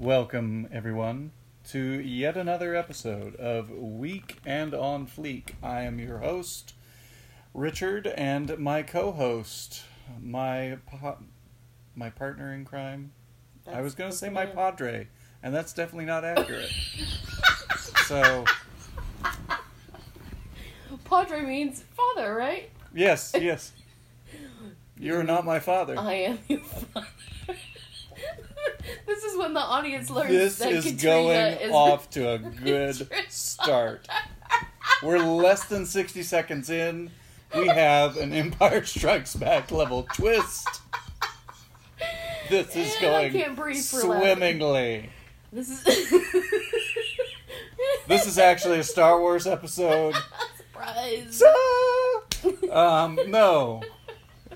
[0.00, 1.32] Welcome, everyone,
[1.70, 5.54] to yet another episode of Weak and on Fleek.
[5.60, 6.74] I am your host,
[7.52, 9.82] Richard, and my co-host,
[10.22, 11.16] my pa-
[11.96, 13.10] my partner in crime.
[13.66, 15.08] I was going to say my padre,
[15.42, 16.70] and that's definitely not accurate.
[18.06, 18.44] so,
[21.06, 22.70] Padre means father, right?
[22.94, 23.72] yes, yes,
[24.96, 25.98] you're not my father.
[25.98, 27.08] I am your father.
[29.08, 32.38] This is when the audience learns This that is Katrina going is off to a
[32.64, 34.06] good start.
[35.02, 37.10] We're less than 60 seconds in.
[37.56, 40.68] We have an Empire Strikes Back level twist.
[42.48, 45.10] This is And I going can't breathe swimmingly.
[45.52, 46.12] This is
[48.06, 50.14] This is actually a Star Wars episode.
[50.78, 51.38] surprise.
[51.38, 53.82] So, um, no,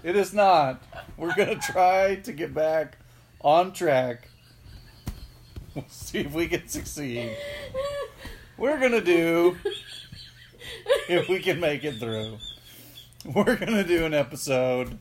[0.03, 0.83] it is not.
[1.17, 2.99] We're gonna try to get back
[3.43, 4.29] on track.
[5.75, 7.35] We'll see if we can succeed.
[8.59, 9.57] We're gonna do
[11.09, 12.37] if we can make it through.
[13.25, 14.99] We're gonna do an episode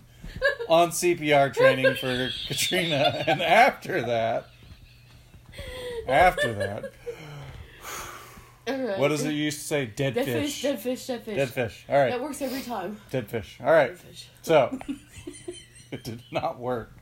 [0.70, 4.48] on CPR training for Katrina, and after that,
[6.08, 6.92] after that,
[8.70, 8.98] Alright.
[9.00, 9.86] what does it used to say?
[9.88, 10.36] Dead, Dead fish.
[10.36, 11.36] fish, dead fish, dead fish.
[11.36, 11.86] Dead fish.
[11.90, 12.12] All right.
[12.12, 12.98] That works every time.
[13.10, 13.58] Dead fish.
[13.60, 13.90] All right.
[13.90, 14.30] Dead fish.
[14.42, 14.80] So,
[15.92, 16.94] it did not work.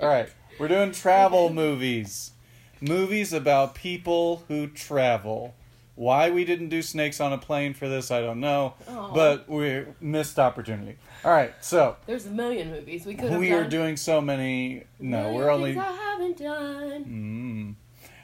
[0.00, 0.28] All right.
[0.58, 2.32] We're doing travel movies.
[2.80, 5.54] Movies about people who travel.
[5.94, 8.74] Why we didn't do Snakes on a Plane for this, I don't know.
[8.88, 9.12] Aw.
[9.12, 10.96] But we missed opportunity.
[11.24, 11.52] All right.
[11.60, 13.64] So, There's a million movies we could we done.
[13.64, 14.84] are doing so many.
[15.00, 15.76] No, we're only.
[15.76, 17.04] I haven't done.
[17.04, 17.74] Mm.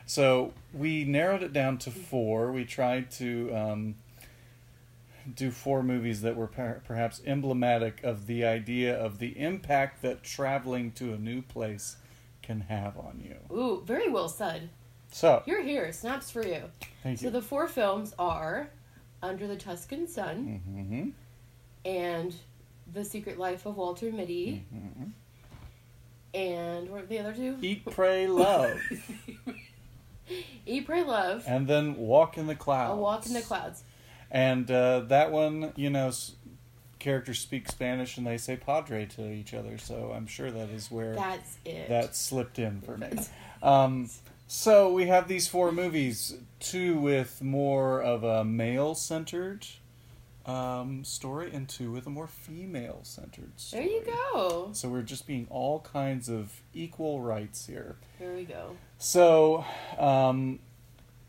[0.07, 2.53] So we narrowed it down to four.
[2.53, 3.95] We tried to um,
[5.35, 10.23] do four movies that were per- perhaps emblematic of the idea of the impact that
[10.23, 11.97] traveling to a new place
[12.45, 13.57] can have on you.
[13.57, 14.69] Ooh, very well said.
[15.11, 15.93] So, You're here.
[15.93, 16.63] Snaps for you.
[17.03, 17.31] thank So you.
[17.31, 18.69] So the four films are
[19.23, 21.09] Under the Tuscan Sun hmm
[21.85, 22.35] and
[22.93, 25.05] The Secret Life of Walter Mitty hmm
[26.35, 27.57] and what are the other two?
[27.63, 28.77] Eat, pray, love,
[30.67, 31.45] Eat, Pray, Love.
[31.47, 32.93] and then walk in the clouds.
[32.93, 33.85] A Walk in the Clouds.
[34.33, 36.11] And uh, that one, you know,
[37.05, 39.77] characters speak Spanish and they say "padre" to each other.
[39.77, 41.89] So I'm sure that is where That's it.
[41.91, 43.11] that slipped in for me.
[43.63, 44.09] Um,
[44.47, 49.67] so we have these four movies, two with more of a male-centered
[50.47, 54.71] um, story, and two with a more female-centered There you go.
[54.73, 57.97] So we're just being all kinds of equal rights here.
[58.19, 58.77] There we go.
[58.99, 59.65] So,
[59.99, 60.59] um,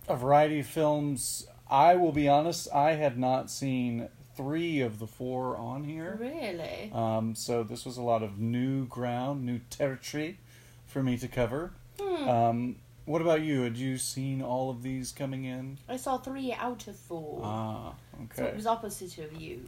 [0.08, 1.48] a variety of films.
[1.70, 6.18] I will be honest, I had not seen three of the four on here.
[6.20, 6.92] Really?
[6.94, 10.40] Um, so this was a lot of new ground, new territory
[10.86, 11.72] for me to cover.
[12.00, 12.30] Hmm.
[12.30, 12.76] Um,
[13.06, 13.62] what about you?
[13.62, 15.78] Had you seen all of these coming in?
[15.88, 17.42] I saw three out of four.
[17.44, 18.38] Ah, okay.
[18.38, 19.62] So it was opposite of you.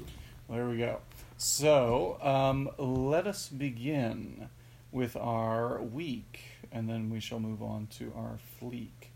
[0.50, 1.00] There we go.
[1.38, 4.50] So, um, let us begin
[4.92, 6.42] with our weak,
[6.72, 9.12] and then we shall move on to our fleek.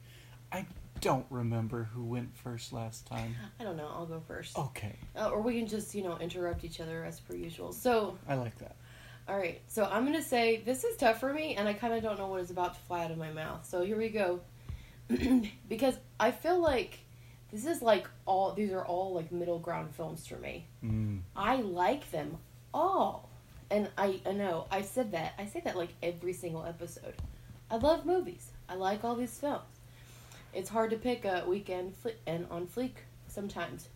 [0.52, 0.66] I
[1.02, 3.36] don't remember who went first last time.
[3.60, 3.90] I don't know.
[3.94, 4.58] I'll go first.
[4.58, 7.74] Okay, Uh, or we can just, you know, interrupt each other as per usual.
[7.74, 8.76] So, I like that.
[9.28, 9.62] all right.
[9.68, 12.18] So I'm going to say this is tough for me, and I kind of don't
[12.18, 13.66] know what is about to fly out of my mouth.
[13.66, 14.40] So here we go.
[15.70, 17.00] because I feel like
[17.52, 20.68] this is like all, these are all like middle ground films for me.
[20.84, 21.22] Mm.
[21.36, 22.38] I like them
[22.74, 23.30] all.
[23.70, 25.34] And I, I know, I said that.
[25.40, 27.16] I say that like every single episode.
[27.70, 28.52] I love movies.
[28.70, 29.64] I like all these films.
[30.54, 31.94] It's hard to pick a weekend
[32.28, 32.94] and on fleek
[33.28, 33.88] sometimes.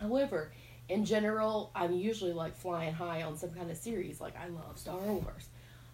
[0.00, 0.52] However,
[0.88, 4.20] in general, I'm usually like flying high on some kind of series.
[4.20, 5.48] Like I love Star Wars.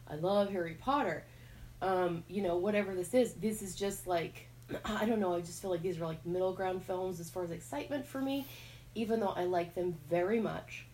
[0.08, 1.24] I love Harry Potter.
[1.80, 4.48] Um, you know, whatever this is, this is just like
[4.84, 7.42] I don't know, I just feel like these are like middle ground films as far
[7.42, 8.46] as excitement for me,
[8.94, 10.86] even though I like them very much.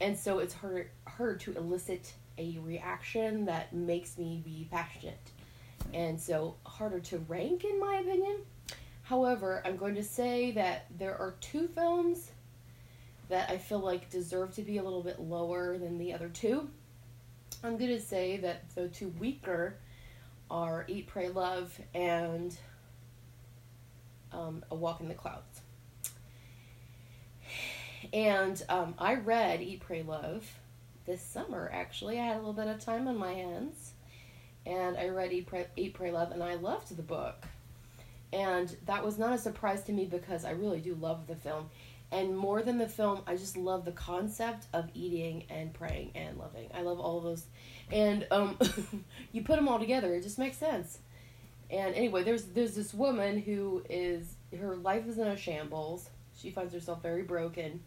[0.00, 5.30] And so it's hard hard to elicit a reaction that makes me be passionate.
[5.94, 8.38] And so harder to rank in my opinion.
[9.02, 12.30] However, I'm going to say that there are two films
[13.28, 16.68] that I feel like deserve to be a little bit lower than the other two.
[17.64, 19.76] I'm going to say that the two weaker
[20.50, 22.56] are Eat, Pray, Love and
[24.32, 25.60] um, A Walk in the Clouds.
[28.12, 30.46] And um, I read Eat, Pray, Love
[31.06, 32.20] this summer, actually.
[32.20, 33.92] I had a little bit of time on my hands.
[34.66, 37.46] And I read Eat, Pray, Love, and I loved the book.
[38.32, 41.70] And that was not a surprise to me because I really do love the film.
[42.10, 46.36] And more than the film, I just love the concept of eating and praying and
[46.36, 46.68] loving.
[46.74, 47.46] I love all of those.
[47.90, 48.58] And um,
[49.32, 50.98] you put them all together, it just makes sense.
[51.70, 56.08] And anyway, there's there's this woman who is her life is in a shambles.
[56.38, 57.82] She finds herself very broken,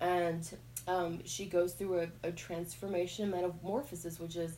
[0.00, 0.48] and
[0.88, 4.56] um, she goes through a, a transformation metamorphosis, which is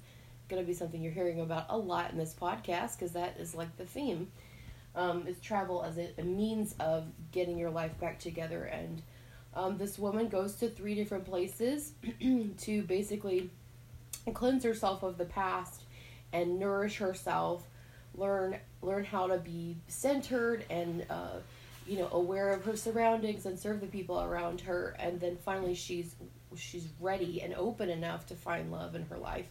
[0.49, 3.55] going to be something you're hearing about a lot in this podcast because that is
[3.55, 4.31] like the theme.
[4.97, 9.03] Um, is travel as a, a means of getting your life back together and
[9.57, 11.93] um, this woman goes to three different places
[12.59, 13.51] to basically
[14.33, 15.83] cleanse herself of the past
[16.33, 17.67] and nourish herself
[18.17, 21.39] learn learn how to be centered and uh,
[21.87, 25.75] you know aware of her surroundings and serve the people around her and then finally
[25.75, 26.15] she's
[26.57, 29.47] she's ready and open enough to find love in her life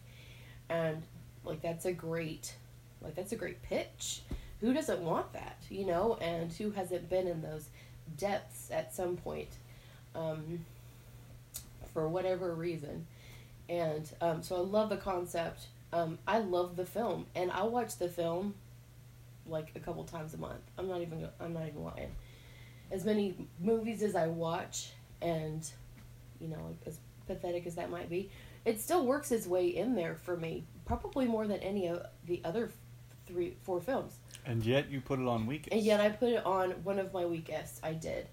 [0.69, 1.04] and
[1.44, 2.56] like that's a great
[3.01, 4.21] like that's a great pitch.
[4.62, 6.18] Who doesn't want that you know?
[6.21, 7.69] And who hasn't been in those
[8.18, 9.50] depths at some point
[10.15, 10.65] um,
[11.94, 13.07] for whatever reason.
[13.69, 15.68] And um, so i love the concept.
[15.92, 17.25] Um, i love the film.
[17.36, 18.56] And i watch the film
[19.48, 20.62] like a couple times a month.
[20.77, 22.12] I'm not even i'm not even lying.
[22.92, 25.68] As many movies as i watch and
[26.39, 28.30] you know as pathetic as that might be
[28.65, 32.42] it still works its way in there for me probably more than any of the
[32.44, 32.71] other
[33.25, 35.69] three four films And yet you put it on weekends.
[35.71, 37.80] and yet I put it on one of my weakest.
[37.83, 38.27] I did.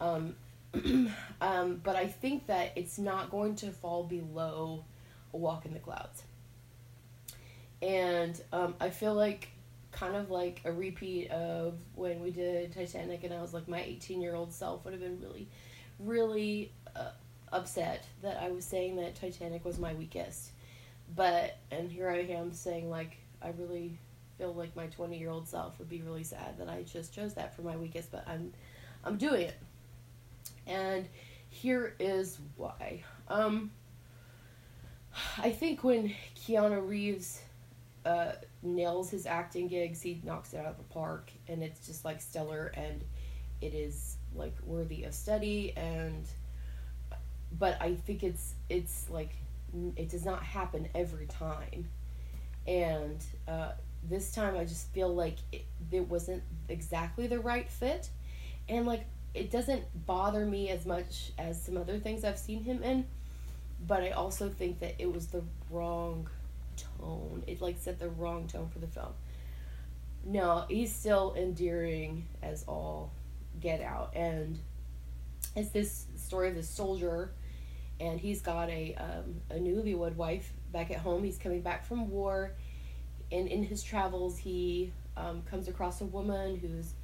[0.00, 0.34] Um,
[1.40, 4.84] um, but I think that it's not going to fall below
[5.32, 6.24] A Walk in the Clouds.
[7.80, 9.50] And um, I feel like
[9.92, 13.80] kind of like a repeat of when we did Titanic, and I was like, my
[13.80, 15.48] 18 year old self would have been really,
[16.00, 17.10] really uh,
[17.54, 20.50] upset that I was saying that Titanic was my weakest.
[21.14, 23.98] But, and here I am saying, like, I really
[24.38, 27.34] feel like my 20 year old self would be really sad that I just chose
[27.34, 28.52] that for my weakest, but I'm
[29.04, 29.56] I'm doing it.
[30.66, 31.08] And
[31.50, 33.04] here is why.
[33.28, 33.70] Um
[35.38, 37.40] I think when Keanu Reeves
[38.04, 42.04] uh, nails his acting gigs, he knocks it out of the park, and it's just
[42.04, 43.04] like stellar, and
[43.60, 45.72] it is like worthy of study.
[45.76, 46.26] And
[47.58, 49.30] but I think it's it's like
[49.96, 51.88] it does not happen every time,
[52.66, 53.72] and uh,
[54.08, 58.08] this time I just feel like it, it wasn't exactly the right fit,
[58.68, 62.82] and like it doesn't bother me as much as some other things I've seen him
[62.82, 63.06] in,
[63.86, 66.28] but I also think that it was the wrong
[66.98, 67.42] tone.
[67.46, 69.12] It like set the wrong tone for the film.
[70.24, 73.12] No, he's still endearing as all
[73.60, 74.58] get out, and
[75.56, 77.32] it's this story of this soldier,
[78.00, 81.24] and he's got a um, a newlywed wife back at home.
[81.24, 82.52] He's coming back from war
[83.34, 86.94] and in his travels he um, comes across a woman who's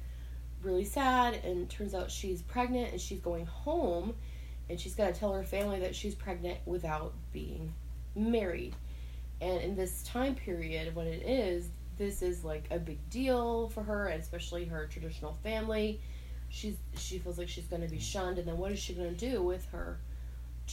[0.63, 4.13] really sad and turns out she's pregnant and she's going home
[4.69, 7.73] and she's got to tell her family that she's pregnant without being
[8.15, 8.75] married
[9.41, 13.83] and in this time period when it is this is like a big deal for
[13.83, 15.99] her and especially her traditional family
[16.49, 19.13] she's she feels like she's going to be shunned and then what is she going
[19.15, 19.99] to do with her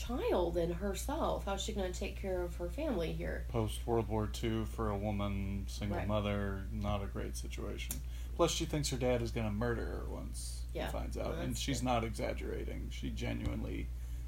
[0.07, 4.07] child and herself how's she going to take care of her family here Post World
[4.07, 6.07] War II for a woman, single Right.
[6.07, 7.95] mother, not a great situation.
[8.35, 11.31] Plus, she thinks her dad is going to murder her once Yeah, he finds out,
[11.33, 11.85] well, and she's good.
[11.87, 12.87] not exaggerating.
[12.91, 13.87] She genuinely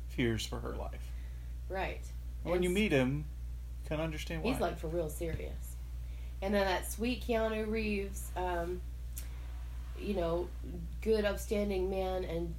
[0.09, 1.11] fears for her life.
[1.69, 2.01] right
[2.43, 3.25] When you meet him,
[3.83, 4.51] you can understand why.
[4.51, 5.75] He's like for real serious.
[6.41, 8.81] And then that sweet Keanu Reeves, um,
[9.99, 10.47] you know,
[11.01, 12.53] good upstanding man and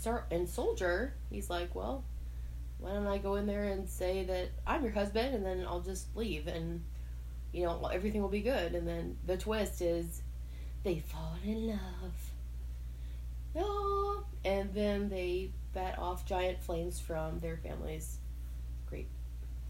[0.00, 1.12] ser- and soldier.
[1.30, 2.04] He's like, well,
[2.84, 5.80] why don't I go in there and say that I'm your husband, and then I'll
[5.80, 6.84] just leave, and
[7.50, 8.74] you know everything will be good.
[8.74, 10.22] And then the twist is
[10.82, 12.30] they fall in love.
[13.56, 18.18] Oh, and then they bat off giant flames from their family's
[18.86, 19.08] grape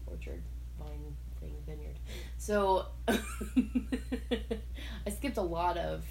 [0.07, 0.41] orchard
[0.77, 1.97] vine thing vineyard.
[2.37, 3.17] So I
[5.09, 6.03] skipped a lot of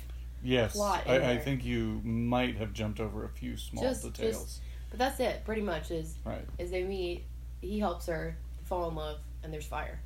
[0.43, 4.05] yes, plot in I, I think you might have jumped over a few small Just-
[4.05, 4.43] details.
[4.45, 4.61] just-
[4.95, 6.45] but that's it pretty much is right.
[6.57, 7.25] is they meet
[7.61, 9.99] he helps her fall in love and there's fire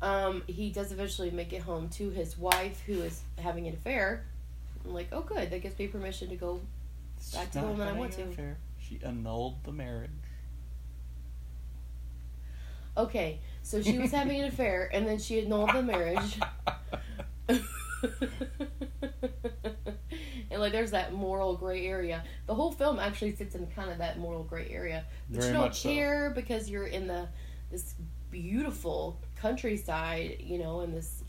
[0.00, 4.24] um, he does eventually make it home to his wife who is having an affair
[4.86, 6.60] i'm like oh good that gives me permission to go
[7.34, 8.22] Back She's to the one that I want to.
[8.22, 8.56] affair.
[8.78, 10.10] She annulled the marriage.
[12.96, 16.38] okay so she was having an affair and then she annulled the marriage
[20.58, 22.24] and like there's that moral gray area.
[22.46, 25.52] The whole film actually sits in kind of that moral gray area, but Very you
[25.54, 25.88] don't much so.
[25.88, 27.28] care because you're in the
[27.70, 27.94] this
[28.30, 31.22] beautiful countryside, you know, and this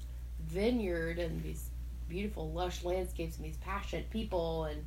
[0.47, 1.69] vineyard and these
[2.07, 4.83] beautiful lush landscapes and these passionate people and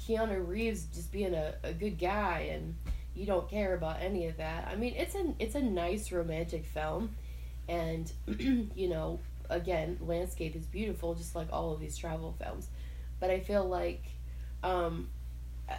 [0.00, 2.74] Keanu Reeves just being a, a good guy and
[3.14, 4.66] you don't care about any of that.
[4.66, 7.10] I mean, it's a it's a nice romantic film,
[7.68, 8.10] and
[8.74, 9.18] you know,
[9.50, 12.68] again, landscape is beautiful, just like all of these travel films.
[13.20, 14.04] But I feel like,
[14.62, 15.08] um,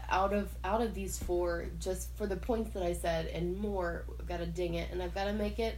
[0.09, 4.05] out of out of these four, just for the points that I said and more,
[4.19, 5.77] I've got to ding it, and I've got to make it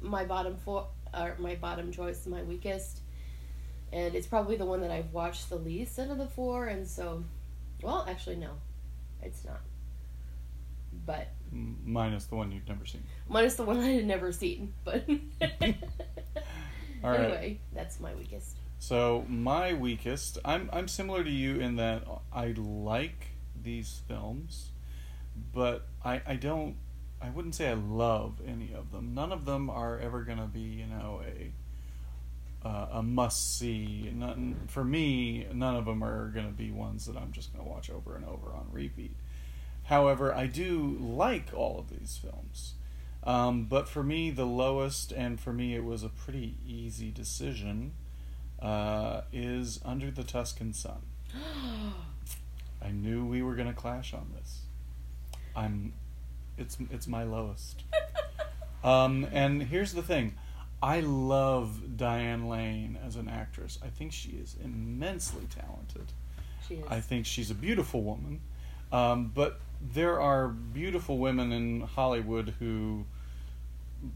[0.00, 3.00] my bottom four or my bottom choice, my weakest.
[3.92, 6.86] And it's probably the one that I've watched the least out of the four, and
[6.86, 7.24] so,
[7.82, 8.50] well, actually, no,
[9.20, 9.60] it's not.
[11.06, 13.02] But minus the one you've never seen.
[13.28, 14.72] minus the one I had never seen.
[14.84, 15.04] But
[17.02, 17.20] All right.
[17.20, 18.56] anyway, that's my weakest.
[18.80, 23.26] So my weakest, I'm I'm similar to you in that I like
[23.62, 24.70] these films,
[25.52, 26.76] but I I don't
[27.20, 29.12] I wouldn't say I love any of them.
[29.14, 31.52] None of them are ever gonna be you know a
[32.66, 34.10] uh, a must see.
[34.14, 35.46] None for me.
[35.52, 38.50] None of them are gonna be ones that I'm just gonna watch over and over
[38.50, 39.14] on repeat.
[39.84, 42.76] However, I do like all of these films.
[43.24, 47.92] Um, but for me, the lowest, and for me, it was a pretty easy decision,
[48.62, 51.02] uh, is Under the Tuscan Sun.
[52.82, 54.60] I knew we were going to clash on this.
[55.54, 55.92] I'm,
[56.56, 57.82] it's it's my lowest.
[58.82, 60.36] Um, and here's the thing,
[60.82, 63.78] I love Diane Lane as an actress.
[63.82, 66.12] I think she is immensely talented.
[66.66, 66.84] she is.
[66.88, 68.40] I think she's a beautiful woman.
[68.92, 73.04] Um, but there are beautiful women in Hollywood who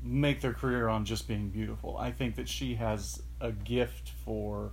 [0.02, 1.96] make their career on just being beautiful.
[1.98, 4.72] I think that she has a gift for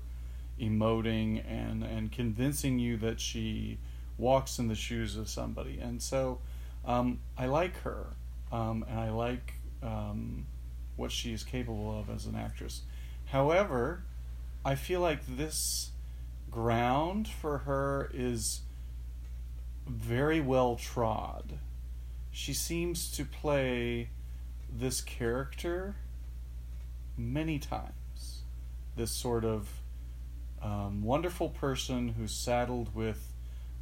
[0.60, 3.78] emoting and, and convincing you that she
[4.18, 5.80] walks in the shoes of somebody.
[5.80, 6.40] And so
[6.86, 8.08] um, I like her,
[8.52, 10.46] um, and I like um,
[10.96, 12.82] what she is capable of as an actress.
[13.26, 14.04] However,
[14.64, 15.92] I feel like this
[16.52, 18.62] ground for her is
[19.88, 21.58] very well trod.
[22.32, 24.10] She seems to play
[24.72, 25.96] this character
[27.18, 27.94] many times.
[28.96, 29.70] This sort of
[30.62, 33.34] um, wonderful person who's saddled with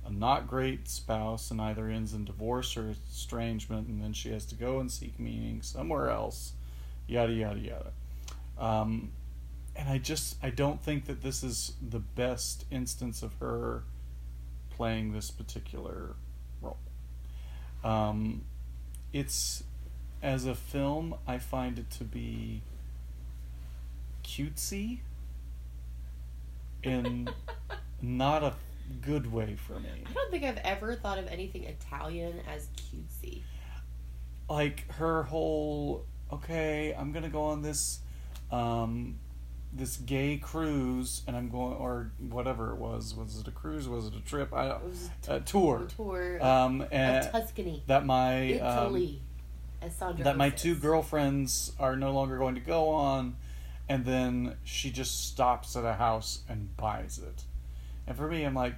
[0.05, 4.45] a not great spouse and either ends in divorce or estrangement, and then she has
[4.45, 6.53] to go and seek meaning somewhere else,
[7.07, 7.91] yada, yada, yada.
[8.57, 9.11] Um,
[9.75, 13.83] and I just I don't think that this is the best instance of her
[14.69, 16.15] playing this particular
[16.61, 16.77] role.
[17.83, 18.43] Um,
[19.13, 19.63] it's
[20.21, 22.61] as a film, I find it to be
[24.29, 25.00] cutesy
[26.83, 27.27] in
[28.01, 28.53] not a
[29.01, 29.89] good way for me.
[30.07, 33.41] I don't think I've ever thought of anything Italian as cutesy.
[34.50, 38.00] like her whole okay i'm gonna go on this
[38.51, 39.17] um
[39.74, 44.07] this gay cruise and i'm going or whatever it was was it a cruise was
[44.07, 48.05] it a trip i It was a tour a tour um of and Tuscany, that
[48.05, 49.21] my um, Italy,
[49.81, 50.62] as Sandra that my says.
[50.62, 53.36] two girlfriends are no longer going to go on
[53.89, 57.43] and then she just stops at a house and buys it
[58.08, 58.75] and for me i'm like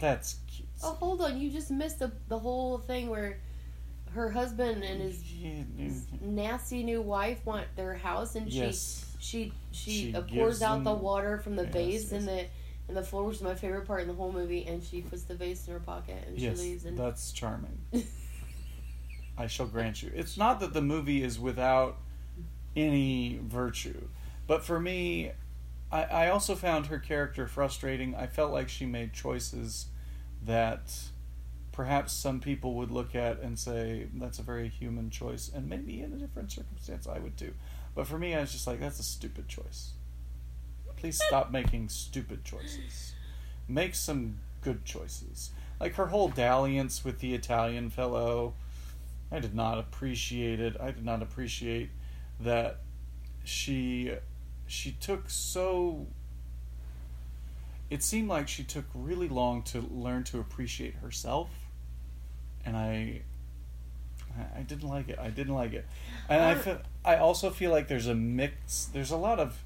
[0.00, 1.40] that's cute Oh, hold on!
[1.40, 3.38] You just missed the the whole thing where
[4.12, 5.22] her husband and his,
[5.78, 10.60] his nasty new wife want their house, and yes she she She she uh, pours
[10.60, 12.26] out the water from the Yes, vase in yes.
[12.26, 12.46] the
[12.90, 14.66] in the floor, which is my favorite part in the whole movie.
[14.66, 16.84] And she puts the vase in her pocket and she leaves.
[16.84, 17.78] And that's charming
[19.38, 20.10] I shall grant you.
[20.14, 21.96] It's not that the movie is without
[22.76, 24.08] any virtue,
[24.46, 25.32] but for me,
[25.90, 28.14] I, I also found her character frustrating.
[28.14, 29.86] I felt like she made choices
[30.44, 30.92] that
[31.72, 36.00] perhaps some people would look at and say that's a very human choice, and maybe
[36.00, 37.54] in a different circumstance I would too.
[37.94, 39.92] But for me, I was just like, that's a stupid choice.
[40.96, 43.14] Please stop making stupid choices.
[43.68, 45.50] Make some good choices.
[45.80, 48.54] Like her whole dalliance with the Italian fellow,
[49.30, 50.76] I did not appreciate it.
[50.80, 51.90] I did not appreciate
[52.40, 52.80] that
[53.44, 54.12] she
[54.66, 56.06] she took so
[57.88, 61.50] it seemed like she took really long to learn to appreciate herself
[62.64, 63.22] and I
[64.54, 65.18] I- didn't like it.
[65.18, 65.86] I didn't like it.
[66.28, 69.62] And I feel, I also feel like there's a mix there's a lot of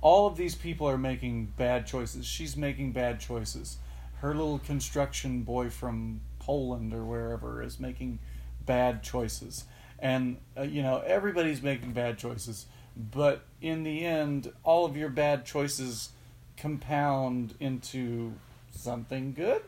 [0.00, 2.26] all of these people are making bad choices.
[2.26, 3.76] She's making bad choices.
[4.20, 8.18] Her little construction boy from Poland or wherever is making
[8.64, 9.64] bad choices.
[9.98, 12.66] And, uh, you know, everybody's making bad choices.
[13.00, 16.10] But in the end, all of your bad choices
[16.56, 18.34] compound into
[18.72, 19.62] something good.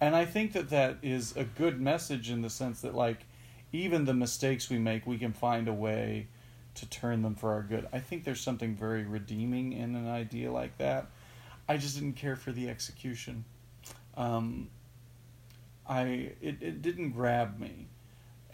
[0.00, 3.18] And I think that that is a good message in the sense that, like,
[3.72, 6.26] even the mistakes we make, we can find a way
[6.74, 7.86] to turn them for our good.
[7.92, 11.06] I think there's something very redeeming in an idea like that.
[11.68, 13.44] I just didn't care for the execution.
[14.16, 14.68] Um,
[15.88, 17.86] I it, it didn't grab me,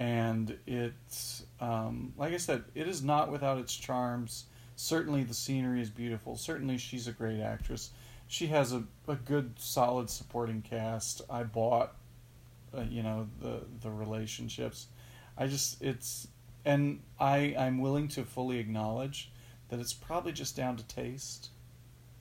[0.00, 4.47] and it's um, like I said, it is not without its charms.
[4.75, 6.37] certainly the scenery is beautiful.
[6.37, 7.90] Certainly she's a great actress.
[8.26, 11.21] She has a, a good, solid supporting cast.
[11.28, 11.97] I bought,
[12.76, 14.87] uh, you know, the the relationships.
[15.37, 16.28] I just it's
[16.64, 19.30] and I I'm willing to fully acknowledge
[19.69, 21.50] that it's probably just down to taste.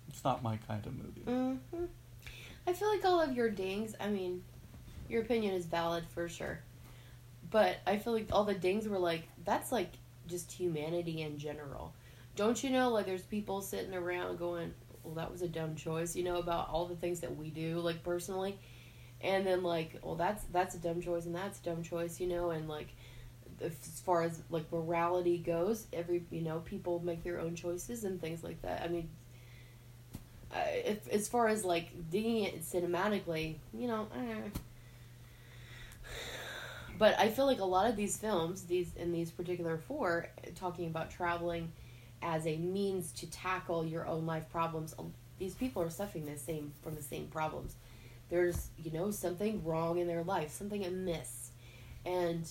[0.10, 1.22] It's not my kind of movie.
[1.22, 1.86] hmm
[2.68, 3.96] I feel like all of your dings.
[4.00, 4.44] I mean,
[5.08, 6.60] your opinion is valid for sure,
[7.52, 9.92] but I feel like all the dings were like that's like
[10.28, 11.94] just humanity in general.
[12.36, 12.90] Don't you know?
[12.90, 16.70] Like, there's people sitting around going, "Well, that was a dumb choice," you know, about
[16.70, 18.58] all the things that we do, like personally,
[19.22, 22.28] and then like, "Well, that's that's a dumb choice, and that's a dumb choice," you
[22.28, 22.88] know, and like.
[23.62, 28.22] As far as like morality goes, every you know people make their own choices and
[28.22, 28.84] things like that.
[28.84, 29.10] I mean,
[30.54, 34.08] if as far as like digging it cinematically, you know.
[34.16, 34.50] Eh.
[37.00, 40.86] But I feel like a lot of these films, these in these particular four, talking
[40.88, 41.72] about traveling
[42.22, 44.94] as a means to tackle your own life problems.
[45.00, 47.76] um, These people are suffering the same from the same problems.
[48.30, 51.52] There's you know something wrong in their life, something amiss,
[52.06, 52.48] and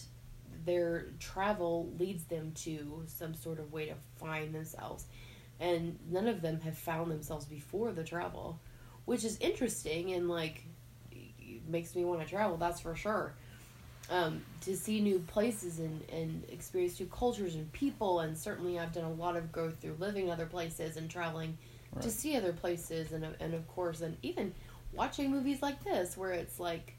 [0.65, 5.05] their travel leads them to some sort of way to find themselves
[5.61, 8.61] and none of them have found themselves before the travel,
[9.05, 10.65] which is interesting and like
[11.67, 12.57] makes me want to travel.
[12.57, 13.35] That's for sure.
[14.11, 18.93] Um, to see new places and, and experience new cultures and people, and certainly I've
[18.93, 21.59] done a lot of growth through living other places and traveling
[22.01, 24.55] to see other places, and and of course, and even
[24.93, 26.95] watching movies like this where it's like,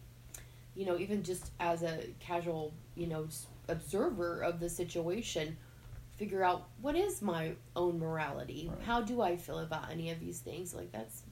[0.75, 3.27] you know, even just as a casual, you know,
[3.67, 5.57] observer of the situation,
[6.17, 8.69] figure out what is my own morality.
[8.71, 8.85] Right.
[8.85, 10.73] How do I feel about any of these things?
[10.75, 11.23] Like that's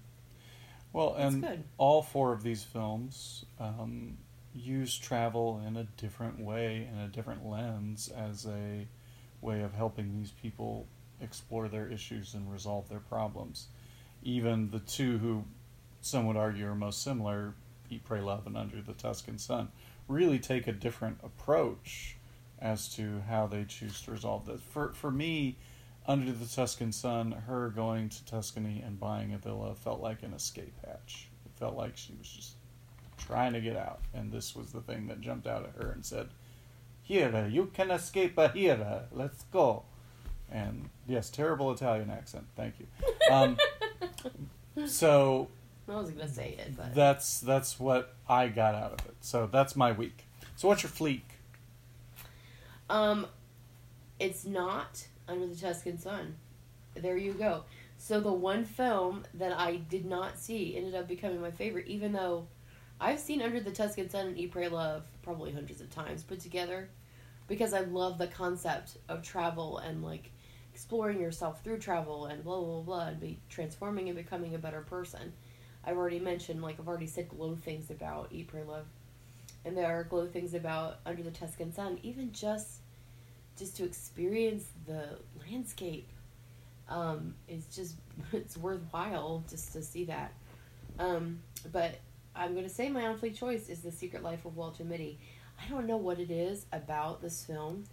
[0.93, 1.63] Well, That's and good.
[1.77, 4.17] all four of these films um,
[4.57, 8.87] use travel in a different way and a different lens as a
[9.41, 10.87] way of helping these people
[11.21, 13.67] explore their issues and resolve their problems.
[14.23, 15.43] Even the two who
[16.01, 17.53] some would argue are most similar,
[17.89, 19.69] Eat, Pray, Love, and Under the Tuscan Sun,
[20.07, 22.17] really take a different approach
[22.59, 24.61] as to how they choose to resolve this.
[24.61, 25.57] For for me,
[26.07, 30.33] under the Tuscan sun, her going to Tuscany and buying a villa felt like an
[30.33, 31.29] escape hatch.
[31.45, 32.55] It felt like she was just
[33.17, 36.05] trying to get out, and this was the thing that jumped out at her and
[36.05, 36.29] said,
[37.01, 39.03] "Here, you can escape a here.
[39.11, 39.83] Let's go."
[40.49, 42.45] And yes, terrible Italian accent.
[42.55, 42.87] Thank you.
[43.29, 43.57] Um,
[44.87, 45.49] so
[45.87, 49.15] I wasn't gonna say it, but that's that's what I got out of it.
[49.21, 50.25] So that's my weak.
[50.55, 51.21] So what's your fleek?
[52.89, 53.27] um,
[54.19, 56.35] it's not Under the Tuscan Sun.
[56.95, 57.63] There you go.
[57.97, 62.13] So the one film that I did not see ended up becoming my favorite, even
[62.13, 62.47] though
[62.99, 66.39] I've seen Under the Tuscan Sun and Eat, Pray, Love probably hundreds of times put
[66.39, 66.89] together,
[67.47, 70.31] because I love the concept of travel and like
[70.73, 74.81] exploring yourself through travel and blah blah blah, and be transforming and becoming a better
[74.81, 75.33] person.
[75.85, 78.85] I've already mentioned, like I've already said, glow things about Eat, Pray, Love,
[79.63, 81.99] and there are glow things about Under the Tuscan Sun.
[82.01, 82.81] Even just,
[83.57, 86.09] just to experience the landscape,
[86.89, 87.95] um, it's just
[88.33, 90.33] it's worthwhile just to see that.
[90.99, 91.99] Um, but
[92.37, 95.19] I'm gonna say my on fleek choice is The Secret Life of Walter Mitty.
[95.59, 97.85] I don't know what it is about this film.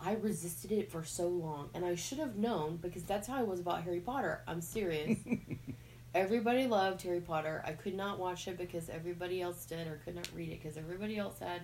[0.00, 3.42] I resisted it for so long, and I should have known because that's how I
[3.44, 4.40] was about Harry Potter.
[4.48, 5.18] I'm serious.
[6.14, 7.62] Everybody loved Harry Potter.
[7.64, 10.76] I could not watch it because everybody else did, or could not read it because
[10.76, 11.62] everybody else had.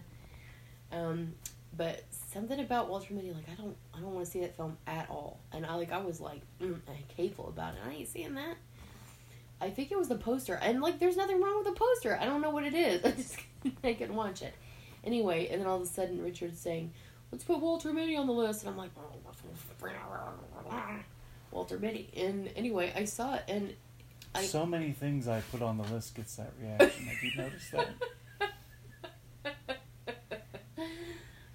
[0.93, 1.35] Um,
[1.77, 4.79] but something about Walter Mitty, like I don't, I don't want to see that film
[4.87, 5.41] at all.
[5.53, 6.79] And I like, I was like, mm,
[7.17, 7.81] hateful about it.
[7.87, 8.57] I ain't seeing that.
[9.61, 12.17] I think it was the poster, and like, there's nothing wrong with the poster.
[12.21, 13.05] I don't know what it is.
[13.05, 13.37] I just
[13.83, 14.55] I couldn't watch it.
[15.05, 16.93] Anyway, and then all of a sudden, Richard's saying,
[17.33, 18.91] "Let's put Walter Mitty on the list," and I'm like,
[21.51, 22.11] Walter Mitty.
[22.17, 23.75] And anyway, I saw it, and
[24.35, 27.07] I- so many things I put on the list gets that reaction.
[27.07, 27.89] Have you noticed that?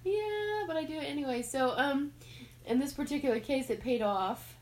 [0.04, 1.42] yeah, but I do it anyway.
[1.42, 2.12] So, um,
[2.66, 4.53] in this particular case, it paid off,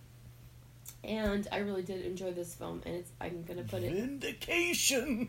[1.04, 2.82] and I really did enjoy this film.
[2.86, 3.92] And it's I'm gonna put it.
[3.92, 5.28] Vindication.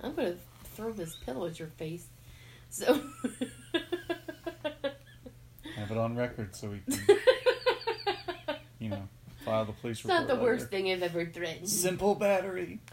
[0.00, 0.36] I'm gonna
[0.74, 2.06] throw this pillow at your face.
[2.70, 2.94] So.
[5.76, 7.00] Have it on record so we can,
[8.78, 9.08] you know,
[9.44, 10.28] file the police It's report.
[10.28, 11.68] not the worst thing I've ever threatened.
[11.68, 12.78] Simple battery.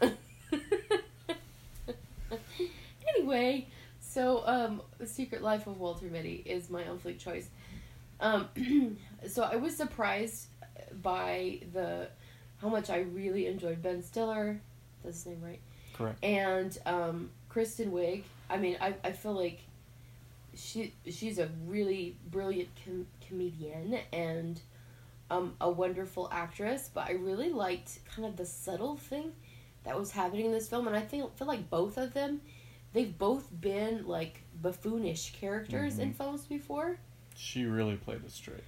[3.16, 3.68] anyway,
[4.00, 7.48] so um, The Secret Life of Walter Mitty is my own fleek choice.
[8.20, 8.48] Um,
[9.28, 10.46] so I was surprised
[11.02, 12.08] by the
[12.60, 14.60] how much I really enjoyed Ben Stiller.
[15.02, 15.60] That's his name, right?
[15.94, 16.22] Correct.
[16.24, 18.22] And um, Kristen Wiig.
[18.48, 19.60] I mean, I, I feel like
[20.54, 24.60] she she's a really brilliant com- comedian, and
[25.30, 29.32] um, a wonderful actress, but I really liked kind of the subtle thing
[29.84, 32.40] that was happening in this film, and I think feel like both of them,
[32.92, 36.16] they've both been like buffoonish characters in Mhm.
[36.16, 36.98] films before,
[37.34, 38.62] She really played it straight.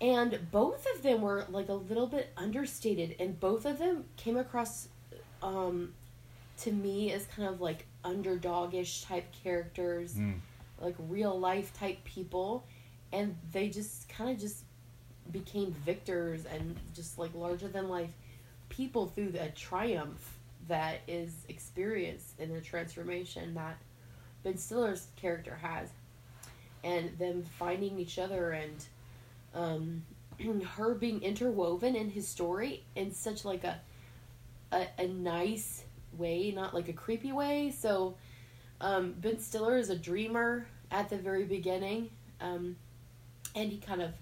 [0.00, 4.36] And both of them were like a little bit understated, and both of them came
[4.36, 4.88] across,
[5.42, 5.92] um,
[6.58, 10.40] to me as kind of like underdogish type characters Mm.
[10.80, 12.64] like real life type people
[13.12, 14.64] and they just kind of just
[15.32, 18.10] became victors and just like larger than life
[18.68, 20.36] people through the triumph
[20.68, 23.78] that is experienced in the transformation that
[24.42, 25.88] Ben Stiller's character has
[26.84, 28.84] and them finding each other and
[29.54, 30.02] um,
[30.76, 33.80] her being interwoven in his story in such like a,
[34.72, 35.84] a a nice
[36.16, 38.14] way not like a creepy way so
[38.80, 42.76] um, Ben Stiller is a dreamer at the very beginning, um,
[43.54, 44.12] and he kind of,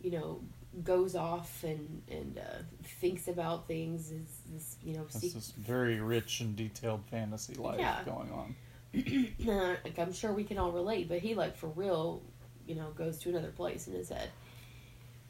[0.00, 0.40] you know,
[0.82, 2.58] goes off and and uh,
[3.00, 4.10] thinks about things.
[4.10, 5.04] Is this you know?
[5.08, 8.00] Seek- this very rich and detailed fantasy life Yeah.
[8.04, 8.54] going on.
[9.84, 12.22] like I'm sure we can all relate, but he like for real,
[12.66, 14.30] you know, goes to another place in his head.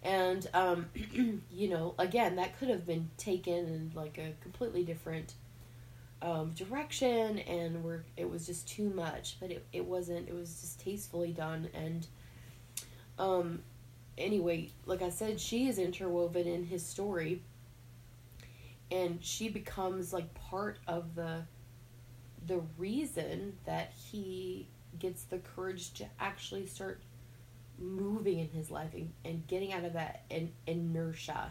[0.05, 0.87] And um,
[1.51, 5.35] you know, again, that could have been taken in like a completely different
[6.23, 9.39] um, direction, and we're it was just too much.
[9.41, 10.29] But it it wasn't.
[10.29, 12.07] It was just tastefully done, and
[13.19, 13.63] um,
[14.19, 17.43] anyway, like I said, she is interwoven in his story,
[18.91, 21.43] and she becomes like part of the
[22.47, 27.01] the reason that he gets the courage to actually start
[27.79, 31.51] moving in his life and, and getting out of that in, inertia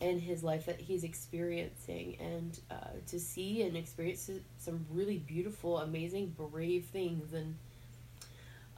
[0.00, 2.74] in his life that he's experiencing and uh,
[3.06, 7.54] to see and experience some really beautiful amazing brave things and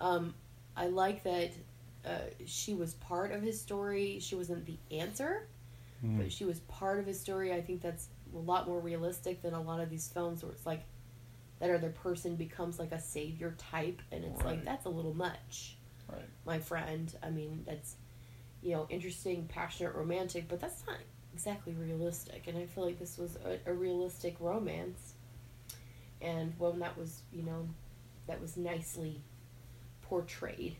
[0.01, 0.35] um,
[0.77, 1.51] i like that
[2.05, 2.11] uh,
[2.45, 5.47] she was part of his story she wasn't the answer
[6.05, 6.19] Mm.
[6.19, 7.53] but she was part of his story.
[7.53, 10.67] I think that's a lot more realistic than a lot of these films where it's
[10.67, 10.83] like
[11.61, 15.77] that other person becomes like a savior type, and it's like that's a little much,
[16.12, 16.29] Right.
[16.44, 17.12] my friend.
[17.22, 17.96] I mean, that's
[18.62, 20.98] you know interesting, passionate, romantic, but that's not
[21.35, 22.44] exactly realistic.
[22.46, 25.14] And I feel like this was a, a realistic romance,
[26.20, 27.68] and one that was you know
[28.27, 29.20] that was nicely
[30.03, 30.77] portrayed.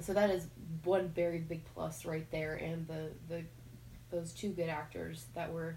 [0.00, 0.46] So that is
[0.84, 3.44] one very big plus right there, and the the
[4.10, 5.76] those two good actors that were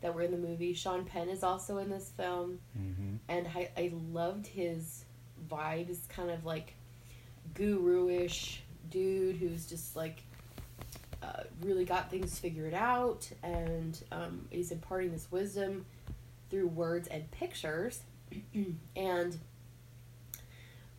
[0.00, 0.72] that were in the movie.
[0.72, 3.16] Sean Penn is also in this film, Mm-hmm.
[3.28, 5.04] and I, I loved his
[5.50, 6.74] vibes, kind of like
[7.56, 10.22] guru-ish dude who's just like
[11.22, 15.84] uh, really got things figured out, and um, he's imparting this wisdom
[16.50, 18.00] through words and pictures,
[18.96, 19.38] and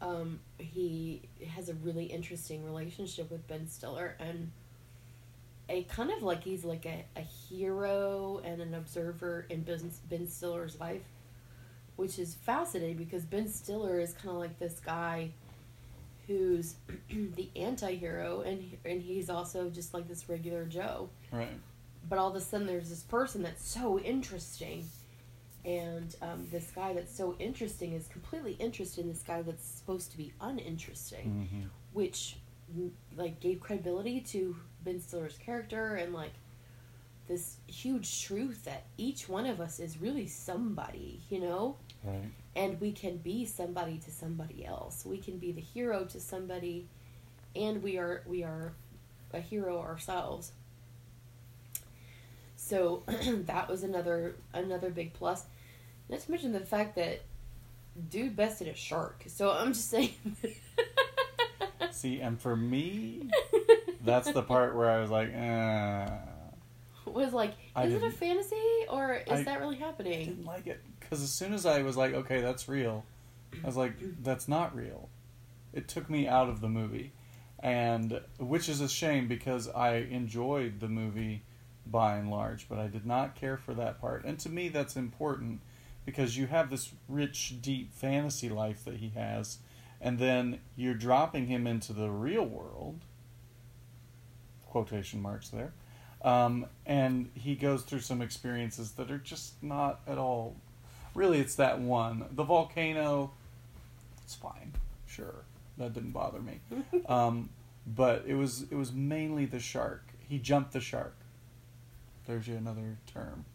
[0.01, 4.51] um, he has a really interesting relationship with Ben Stiller and
[5.69, 10.79] a kind of like he's like a, a hero and an observer in ben Stiller's
[10.79, 11.03] life,
[11.95, 15.31] which is fascinating because Ben Stiller is kind of like this guy
[16.27, 16.75] who's
[17.09, 21.09] the anti-hero and and he's also just like this regular Joe.
[21.31, 21.49] Right.
[22.09, 24.85] But all of a sudden there's this person that's so interesting
[25.65, 30.11] and um, this guy that's so interesting is completely interested in this guy that's supposed
[30.11, 31.65] to be uninteresting Mm-hmm.
[31.91, 32.37] which
[32.73, 36.31] mm, like gave credibility to Ben Stiller's character and like
[37.27, 41.75] this huge truth that each one of us is really somebody, you know?
[42.01, 42.31] Right.
[42.57, 45.05] And we can be somebody to somebody else.
[45.05, 46.87] We can be the hero to somebody
[47.55, 48.73] and we are we are
[49.33, 50.51] a hero ourselves.
[52.55, 53.03] So
[53.45, 55.45] that was another another big plus.
[56.09, 57.21] Not to mention the fact that
[58.09, 59.23] dude bested a shark.
[59.27, 60.13] So I'm just saying
[61.91, 63.29] See, and for me,
[64.03, 66.07] that's the part where I was like, uh,
[67.05, 68.55] was like, is it a fantasy
[68.89, 70.25] or is I- that really I happening?
[70.25, 73.05] didn't like it because as soon as I was like, okay, that's real,
[73.63, 73.93] I was like,
[74.23, 75.09] that's not real.
[75.73, 77.13] It took me out of the movie,
[77.59, 81.43] and which is a shame because I enjoyed the movie
[81.85, 84.25] by and large, but I did not care for that part.
[84.25, 85.61] And to me, that's important
[86.05, 89.59] because you have this rich, deep fantasy life that he has,
[90.01, 92.99] and then you're dropping him into the real world.
[94.65, 95.71] Quotation marks there.
[96.21, 100.55] Um, and he goes through some experiences that are just not at all.
[101.17, 102.25] Really, it's that one.
[102.31, 103.31] The volcano,
[104.23, 104.73] it's fine.
[105.07, 105.45] Sure.
[105.79, 106.59] That didn't bother me.
[107.09, 107.49] Um,
[107.87, 110.03] but it was it was mainly the shark.
[110.19, 111.15] He jumped the shark.
[112.27, 113.45] There's you another term.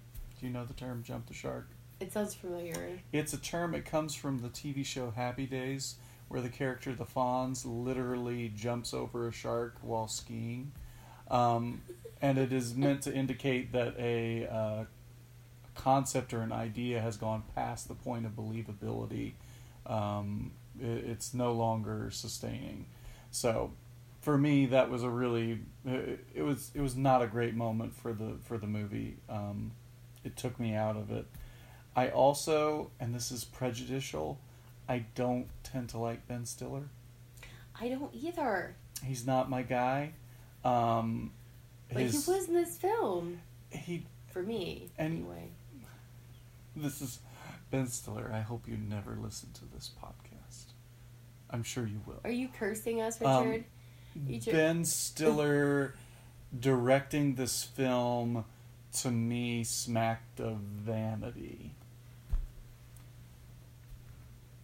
[0.40, 1.68] Do you know the term jump the shark?
[2.00, 2.98] It sounds familiar.
[3.12, 3.74] It's a term.
[3.74, 5.96] It comes from the TV show Happy Days,
[6.28, 10.72] where the character the Fonz literally jumps over a shark while skiing.
[11.30, 11.82] Um,
[12.20, 14.84] and it is meant to indicate that a uh,
[15.74, 19.32] concept or an idea has gone past the point of believability.
[19.86, 22.86] Um, it, it's no longer sustaining.
[23.30, 23.72] So,
[24.20, 27.94] for me, that was a really it, it was it was not a great moment
[27.96, 29.16] for the for the movie.
[29.28, 29.72] Um,
[30.24, 31.26] it took me out of it.
[31.96, 34.38] I also, and this is prejudicial,
[34.88, 36.84] I don't tend to like Ben Stiller.
[37.78, 38.76] I don't either.
[39.04, 40.12] He's not my guy.
[40.64, 41.32] Um,
[41.92, 45.48] But his- he was in this film he for me And- anyway.
[46.74, 47.20] This is
[47.70, 48.30] Ben Stiller.
[48.32, 50.72] I hope you never listen to this podcast.
[51.50, 52.20] I'm sure you will.
[52.24, 53.64] Are you cursing us, Um, Richard?
[54.44, 55.94] Ju- Ben Stiller
[56.58, 58.44] directing this film
[59.00, 61.74] to me smacked of vanity.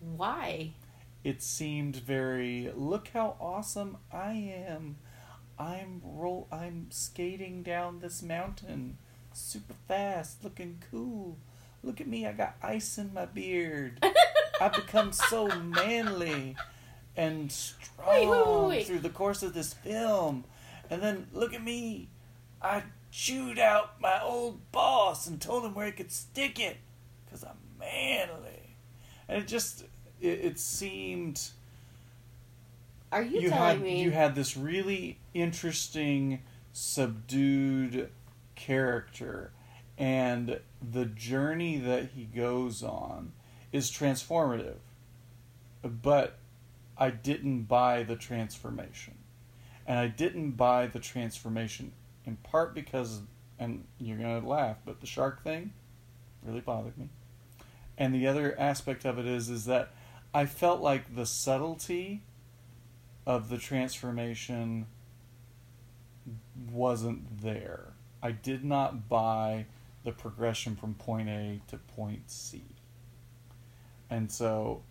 [0.01, 0.73] Why?
[1.25, 4.97] It seemed very look how awesome I am.
[5.59, 8.97] I'm roll I'm skating down this mountain
[9.33, 11.37] super fast, looking cool.
[11.83, 14.05] Look at me, I got ice in my beard.
[14.61, 16.57] I've become so manly
[17.17, 20.45] and strong Wait, wait, wait, through the course of this film.
[20.91, 22.09] And then look at me.
[22.61, 26.77] I chewed out my old boss and told him where he could stick it
[27.25, 28.77] because I'm manly.
[29.29, 29.85] And it just,
[30.21, 31.41] it, it seemed
[33.12, 34.03] Are you, you telling had me?
[34.03, 36.41] you had this really interesting,
[36.73, 38.11] subdued
[38.57, 39.53] character,
[39.98, 43.32] and the journey that he goes on
[43.72, 44.78] is transformative.
[45.82, 46.38] But
[46.96, 49.14] I didn't buy the transformation,
[49.87, 51.92] and I didn't buy the transformation
[52.24, 53.22] in part because,
[53.58, 55.72] and you're gonna laugh, but the shark thing
[56.44, 57.08] really bothered me.
[57.96, 59.90] And the other aspect of it is is that
[60.32, 62.22] I felt like the subtlety
[63.26, 64.87] of the transformation
[66.70, 67.94] wasn't there.
[68.22, 69.66] I did not buy
[70.09, 72.62] the progression from point A to point C.
[74.09, 74.83] And so,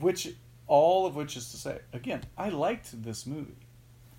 [0.00, 0.34] which,
[0.66, 3.56] all of which is to say, again, I liked this movie.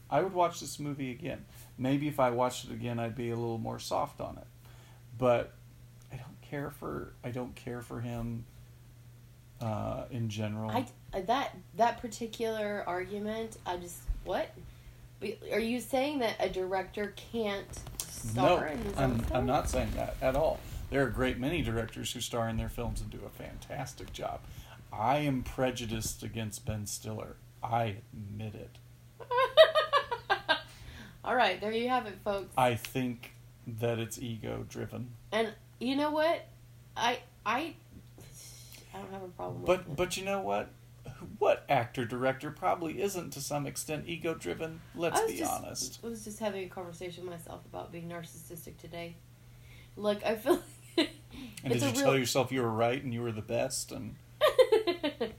[0.09, 1.45] I would watch this movie again.
[1.77, 4.47] Maybe if I watched it again, I'd be a little more soft on it.
[5.15, 5.53] But
[6.11, 8.45] I don't care for I don't care for him
[9.61, 10.71] uh, in general.
[10.71, 10.85] I
[11.21, 13.57] that that particular argument.
[13.65, 14.49] I just what?
[15.51, 17.79] Are you saying that a director can't
[18.29, 19.25] star his I'm.
[19.33, 20.59] I'm not saying that at all.
[20.89, 24.11] There are a great many directors who star in their films and do a fantastic
[24.13, 24.41] job.
[24.91, 27.37] I am prejudiced against Ben Stiller.
[27.63, 28.77] I admit it.
[31.23, 32.53] All right, there you have it, folks.
[32.57, 33.33] I think
[33.79, 35.11] that it's ego driven.
[35.31, 36.45] and you know what?
[36.97, 37.75] I I
[38.93, 40.69] I don't have a problem with But but you know what?
[41.39, 44.81] What actor director probably isn't to some extent ego driven?
[44.95, 45.99] Let's be just, honest.
[46.03, 49.15] I was just having a conversation with myself about being narcissistic today.
[49.95, 50.61] Like I feel
[50.97, 51.09] like
[51.63, 54.15] And did you real- tell yourself you were right and you were the best and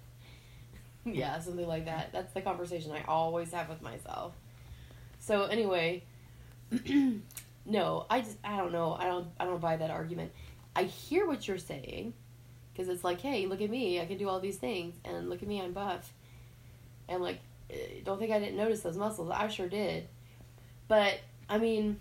[1.04, 2.12] yeah, something like that.
[2.12, 4.34] That's the conversation I always have with myself.
[5.18, 6.04] So anyway,
[7.66, 8.94] no, I just I don't know.
[8.98, 10.32] I don't I don't buy that argument.
[10.74, 12.14] I hear what you're saying
[12.72, 15.42] because it's like, hey, look at me, I can do all these things, and look
[15.42, 16.12] at me, I'm buff,
[17.08, 19.30] and like, eh, don't think I didn't notice those muscles.
[19.30, 20.08] I sure did,
[20.88, 22.00] but I mean,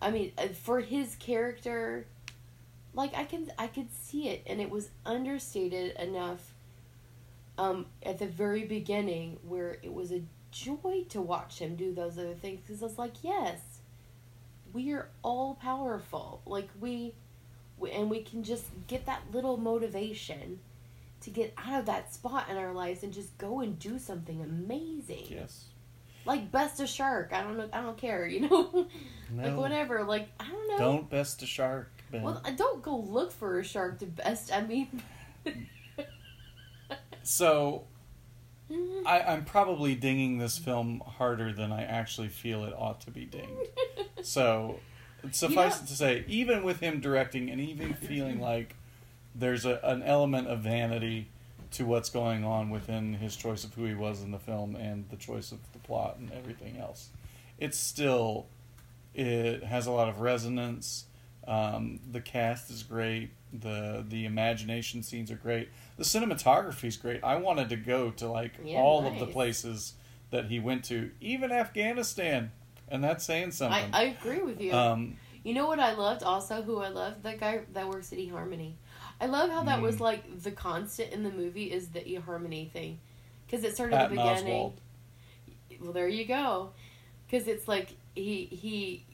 [0.00, 2.06] I mean, uh, for his character,
[2.94, 6.52] like I can I could see it, and it was understated enough.
[7.58, 10.20] Um, at the very beginning, where it was a
[10.50, 13.60] joy to watch him do those other things, because I was like, yes,
[14.74, 16.42] we are all powerful.
[16.44, 17.14] Like we,
[17.92, 20.60] and we can just get that little motivation
[21.22, 24.40] to get out of that spot in our lives and just go and do something
[24.42, 25.26] amazing.
[25.28, 25.64] yes.
[26.24, 27.30] Like best a shark.
[27.32, 27.68] I don't know.
[27.72, 28.26] I don't care.
[28.36, 28.86] You know,
[29.30, 29.42] no.
[29.42, 30.04] like whatever.
[30.04, 30.78] Like I don't know.
[30.78, 32.22] Don't best a shark, Ben.
[32.22, 34.52] Well, I don't go look for a shark to best.
[34.52, 35.02] I mean,
[37.26, 37.84] So
[39.06, 43.24] I, I'm probably dinging this film harder than I actually feel it ought to be
[43.24, 43.70] dinged.
[44.22, 44.78] So
[45.30, 48.74] suffice know- it to say, even with him directing and even feeling like
[49.34, 51.28] there's a, an element of vanity
[51.72, 55.08] to what's going on within his choice of who he was in the film and
[55.10, 57.10] the choice of the plot and everything else,
[57.58, 58.46] it's still
[59.14, 61.06] it has a lot of resonance.
[61.48, 63.30] Um, the cast is great.
[63.52, 65.68] the The imagination scenes are great.
[65.96, 67.22] The cinematography is great.
[67.24, 69.94] I wanted to go to like Yeah, all of the places
[70.30, 72.50] that he went to, even Afghanistan,
[72.88, 73.90] and that's saying something.
[73.92, 74.72] I agree with you.
[74.72, 76.62] um, you know what I loved also?
[76.62, 77.22] Who I loved?
[77.22, 78.72] That guy that works at eHarmony.
[79.20, 80.00] I love how that was Mm.
[80.00, 82.98] like the constant in the movie is the eHarmony thing,
[83.46, 84.44] because it started at the beginning.
[84.54, 84.72] Oswalt.
[85.80, 86.70] Well, there you go.
[87.26, 89.04] because it's like he he,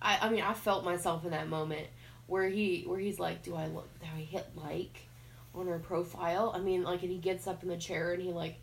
[0.00, 1.86] I I mean I felt myself in that moment
[2.26, 3.88] where he where he's like, do I look?
[4.00, 5.06] Do I hit like
[5.54, 6.52] on her profile?
[6.54, 8.56] I mean, like, and he gets up in the chair and he like,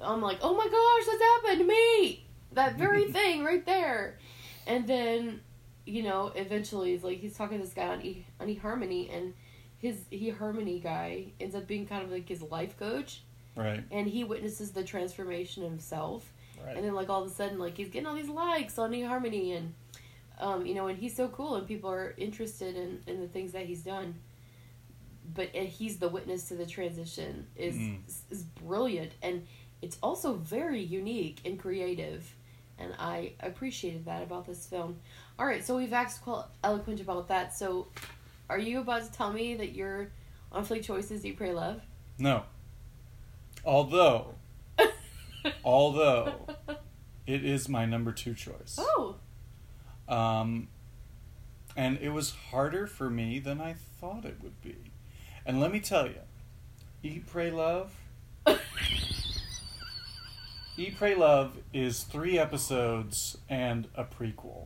[0.00, 2.26] I'm like, oh my gosh, that's happened to me.
[2.52, 4.18] That very thing right there,
[4.66, 5.40] and then
[5.86, 9.34] you know, eventually, he's like he's talking to this guy on e on eHarmony, and
[9.78, 13.22] his eHarmony guy ends up being kind of like his life coach,
[13.56, 13.82] Right.
[13.90, 16.32] and he witnesses the transformation himself,
[16.64, 16.76] Right.
[16.76, 19.56] and then like all of a sudden, like he's getting all these likes on eHarmony,
[19.56, 19.74] and
[20.38, 23.52] um, you know, and he's so cool, and people are interested in in the things
[23.52, 24.14] that he's done.
[25.34, 27.98] But and he's the witness to the transition is Mm.
[28.30, 29.46] is brilliant, and
[29.82, 32.34] it's also very unique and creative,
[32.80, 34.98] and I appreciated that about this film.
[35.38, 37.54] All right, so we've waxed quite eloquent about that.
[37.54, 37.88] So,
[38.48, 40.10] are you about to tell me that your
[40.50, 41.82] on fleek choices you pray love?
[42.18, 42.44] No.
[43.64, 44.34] Although,
[45.64, 46.46] although
[47.26, 48.76] it is my number two choice.
[48.78, 49.16] oh,
[50.08, 50.68] Um,
[51.76, 54.76] and it was harder for me than I thought it would be.
[55.46, 56.20] And let me tell you,
[57.02, 57.92] Eat, Pray, Love.
[60.80, 64.64] Eat, Pray, Love is three episodes and a prequel.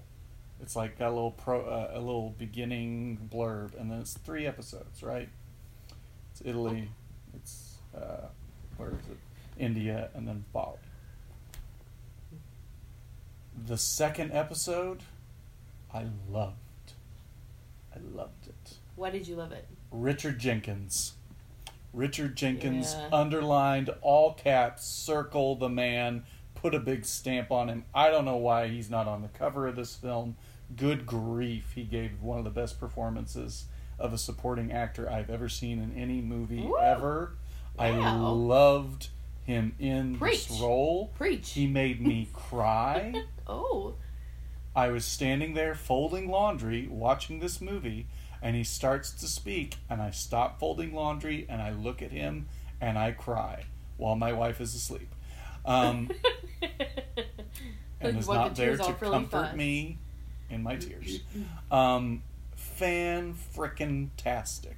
[0.63, 4.47] It's like got a little pro, uh, a little beginning blurb, and then it's three
[4.47, 5.29] episodes, right?
[6.31, 6.89] It's Italy,
[7.35, 8.29] it's uh,
[8.77, 9.19] where is it?
[9.59, 10.79] India, and then Bali.
[13.67, 15.01] The second episode,
[15.93, 16.93] I loved.
[17.93, 18.75] I loved it.
[18.95, 19.67] why did you love it?
[19.91, 21.15] Richard Jenkins.
[21.95, 23.09] Richard Jenkins Yeah.
[23.13, 27.85] underlined all caps, circle the man, put a big stamp on him.
[27.95, 30.37] I don't know why he's not on the cover of this film.
[30.77, 33.67] Good grief, he gave one of the best performances
[33.99, 36.79] of a supporting actor I've ever seen in any movie Woo.
[36.79, 37.35] ever.
[37.79, 39.09] I loved
[39.45, 40.49] him in Preach.
[40.49, 41.09] this role.
[41.17, 41.51] Preach.
[41.53, 43.15] He made me cry.
[43.47, 43.95] oh,
[44.75, 48.07] I was standing there folding laundry, watching this movie,
[48.45, 52.47] and he starts to speak, and I stop folding laundry, and I look at him,
[52.81, 53.65] and I cry
[53.97, 55.09] while my wife is asleep,
[55.65, 56.11] um,
[58.01, 59.99] and is wipe the not there to really comfort me
[60.51, 61.21] in my tears.
[61.71, 62.23] Um,
[62.55, 64.77] fan frickin' tastic.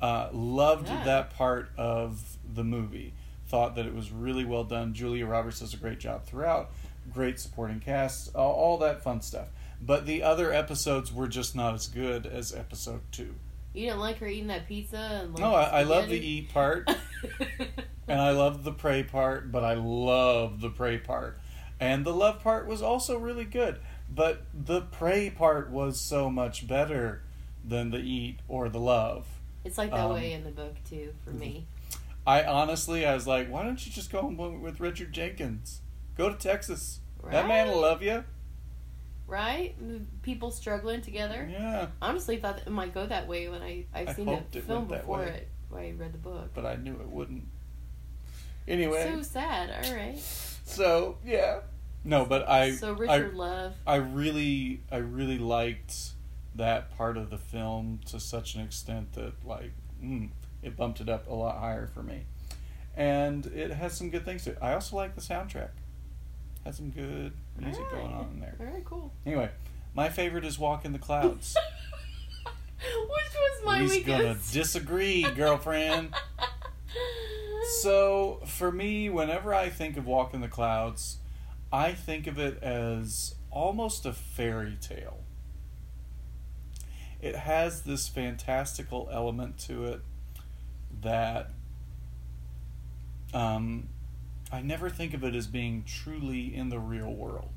[0.00, 1.04] Uh, loved Yeah.
[1.04, 3.12] that part of the movie.
[3.48, 4.94] Thought that it was really well done.
[4.94, 6.70] Julia Roberts does a great job throughout.
[7.12, 9.48] Great supporting cast, all, all that fun stuff.
[9.84, 13.34] But the other episodes were just not as good as episode two.
[13.74, 16.52] You didn't like her eating that pizza and like No, I, I love the eat
[16.52, 16.88] part,
[18.08, 21.40] and I love the pray part, but I love the pray part.
[21.80, 23.80] And the love part was also really good,
[24.14, 27.22] but the pray part was so much better
[27.64, 29.26] than the eat or the love.
[29.64, 31.66] It's like that Um, way in the book too for me.
[32.26, 35.80] I honestly, I was like, why don't you just go home with Richard Jenkins?
[36.16, 37.00] Go to Texas.
[37.30, 38.22] That man will love you.
[39.32, 39.74] Right?
[40.20, 41.48] People struggling together.
[41.50, 44.64] Yeah, Honestly, thought it might go that way when I I've seen hoped it it
[44.64, 45.48] film went before it.
[45.70, 46.50] When I read the book.
[46.52, 47.44] but I knew it wouldn't.
[48.68, 49.86] Anyway, So sad.
[49.86, 50.18] All right.
[50.18, 51.60] so yeah,
[52.04, 53.74] no, but I, so I, Richard Love.
[53.86, 56.10] I really, I really liked
[56.54, 59.72] that part of the film to such an extent that like,
[60.04, 60.28] mm,
[60.62, 62.24] it bumped it up a lot higher for me,
[62.94, 64.58] and it has some good things to it.
[64.60, 65.70] I also like the soundtrack.
[66.64, 67.92] Has some good music right.
[67.92, 68.54] going on in there.
[68.58, 69.12] Very Cool.
[69.26, 69.50] Anyway,
[69.94, 71.56] my favorite is Walk in the Clouds.
[72.78, 73.94] Which was my favorite?
[73.94, 76.14] He's gonna disagree, girlfriend.
[77.80, 81.18] So, for me, whenever I think of Walk in the Clouds,
[81.72, 85.20] I think of it as almost a fairy tale.
[87.20, 90.00] It has this fantastical element to it
[91.00, 91.50] that
[93.32, 93.88] um,
[94.52, 97.50] I never think of it as being truly in the real world.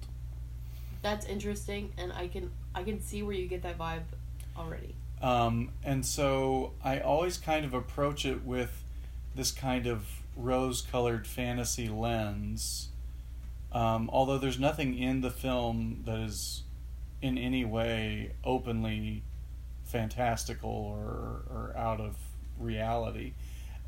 [1.01, 4.03] That's interesting, and I can I can see where you get that vibe
[4.57, 4.95] already.
[5.21, 8.83] Um, and so I always kind of approach it with
[9.35, 12.89] this kind of rose colored fantasy lens.
[13.71, 16.63] Um, although there's nothing in the film that is
[17.21, 19.23] in any way openly
[19.83, 22.15] fantastical or, or out of
[22.57, 23.33] reality,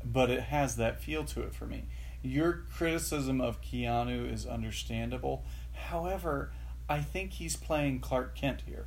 [0.04, 1.84] but it has that feel to it for me.
[2.22, 5.44] Your criticism of Keanu is understandable.
[5.72, 6.50] However,
[6.88, 8.86] I think he's playing Clark Kent here.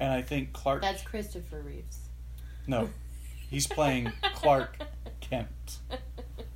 [0.00, 1.98] And I think Clark That's Christopher Reeves.
[2.66, 2.90] no,
[3.50, 4.78] he's playing Clark
[5.20, 5.78] Kent.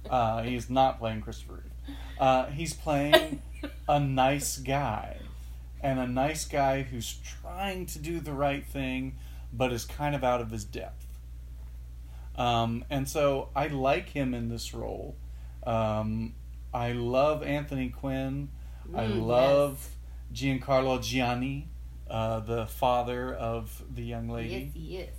[0.09, 1.97] Uh, he's not playing Christopher Reeve.
[2.19, 3.41] Uh, he's playing
[3.89, 5.19] a nice guy,
[5.81, 9.15] and a nice guy who's trying to do the right thing,
[9.53, 11.07] but is kind of out of his depth.
[12.41, 15.15] Um, and so I like him in this role.
[15.67, 16.35] Um,
[16.73, 18.49] I love Anthony Quinn.
[18.95, 19.89] I Mm, love
[20.33, 21.67] Giancarlo Giannini,
[22.09, 24.55] uh, the father of the young lady.
[24.55, 25.15] Yes, he is.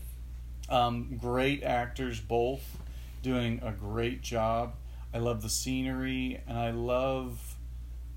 [0.68, 2.78] Um, great actors, both
[3.22, 4.74] doing a great job.
[5.14, 7.56] I love the scenery, and I love.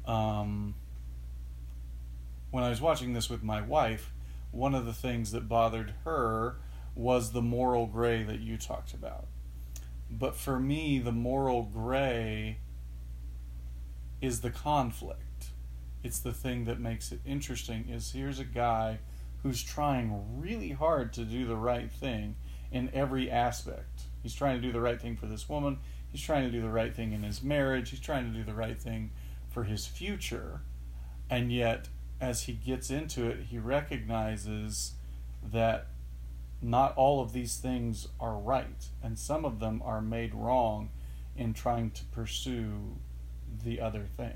[0.06, 0.76] Um,
[2.50, 4.12] when I was watching this with my wife,
[4.50, 6.56] one of the things that bothered her
[6.94, 9.26] was the moral gray that you talked about.
[10.10, 12.58] But for me, the moral gray
[14.20, 15.46] is the conflict.
[16.02, 18.98] It's the thing that makes it interesting is here's a guy
[19.42, 22.36] who's trying really hard to do the right thing
[22.70, 24.02] in every aspect.
[24.22, 25.78] He's trying to do the right thing for this woman.
[26.10, 27.90] He's trying to do the right thing in his marriage.
[27.90, 29.10] He's trying to do the right thing
[29.50, 30.62] for his future.
[31.28, 31.88] And yet,
[32.20, 34.92] as he gets into it, he recognizes
[35.42, 35.88] that
[36.64, 40.88] not all of these things are right, and some of them are made wrong
[41.36, 42.96] in trying to pursue
[43.64, 44.32] the other thing.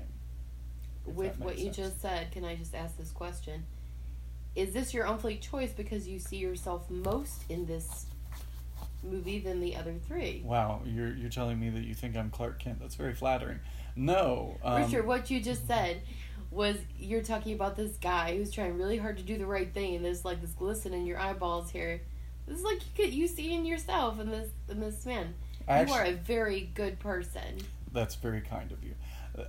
[1.05, 3.65] With what makes you just said, can I just ask this question?
[4.55, 8.05] Is this your own choice because you see yourself most in this
[9.01, 10.43] movie than the other three?
[10.45, 12.79] Wow, you're you're telling me that you think I'm Clark Kent.
[12.79, 13.59] That's very flattering.
[13.95, 16.01] No, um, Richard, what you just said
[16.51, 19.95] was you're talking about this guy who's trying really hard to do the right thing,
[19.95, 22.01] and there's like this glisten in your eyeballs here.
[22.49, 25.35] This is like you could you see in yourself in this in this man.
[25.69, 27.59] You are a very good person.
[27.93, 28.95] That's very kind of you.
[29.37, 29.43] Uh,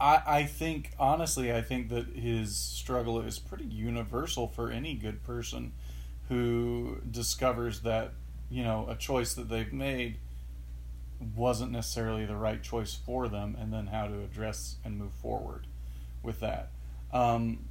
[0.00, 5.22] I I think honestly, I think that his struggle is pretty universal for any good
[5.22, 5.72] person
[6.30, 8.12] who discovers that
[8.50, 10.16] you know a choice that they've made
[11.36, 15.66] wasn't necessarily the right choice for them, and then how to address and move forward
[16.22, 16.70] with that.
[17.12, 17.66] Um,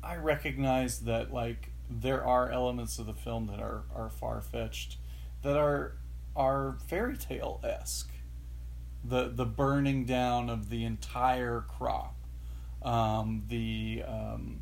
[0.00, 4.96] I recognize that like there are elements of the film that are are far fetched,
[5.42, 5.96] that are
[6.34, 8.10] are fairy tale esque
[9.08, 12.14] the the burning down of the entire crop,
[12.82, 14.60] um, the um,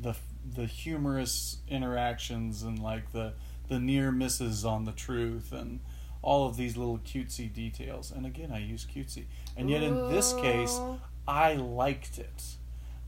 [0.00, 0.14] the
[0.54, 3.32] the humorous interactions and like the
[3.68, 5.80] the near misses on the truth and
[6.20, 8.10] all of these little cutesy details.
[8.10, 9.24] And again, I use cutesy,
[9.56, 10.78] and yet in this case,
[11.26, 12.56] I liked it,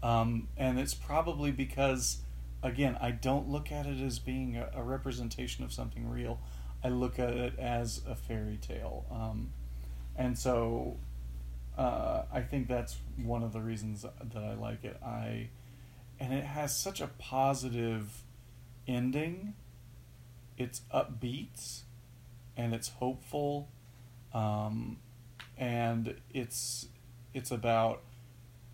[0.02, 2.18] um, and it's probably because
[2.62, 6.40] again I don't look at it as being a, a representation of something real.
[6.84, 9.06] I look at it as a fairy tale.
[9.10, 9.52] Um,
[10.16, 10.98] and so
[11.76, 14.96] uh, I think that's one of the reasons that I like it.
[15.04, 15.48] I
[16.18, 18.22] and it has such a positive
[18.88, 19.54] ending.
[20.56, 21.82] It's upbeat
[22.56, 23.68] and it's hopeful,
[24.32, 24.98] um,
[25.58, 26.88] and it's
[27.34, 28.02] it's about